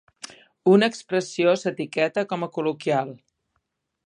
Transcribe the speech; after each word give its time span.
Una 0.71 0.87
expressió 0.93 1.53
s'etiqueta 1.65 2.27
com 2.33 2.49
a 2.49 2.53
col·loquial. 2.57 3.17